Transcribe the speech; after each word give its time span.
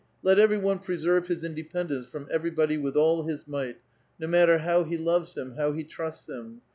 Let 0.23 0.39
everyone 0.39 0.79
presei've 0.79 1.27
his 1.27 1.43
independence 1.43 2.07
from 2.09 2.27
everybody 2.31 2.75
with 2.75 2.97
all 2.97 3.21
his 3.27 3.47
might, 3.47 3.77
no 4.17 4.25
matter 4.25 4.57
how 4.57 4.83
he 4.83 4.97
loves 4.97 5.37
him, 5.37 5.57
how 5.57 5.73
he 5.73 5.83
trusts 5.83 6.27
him 6.27 6.61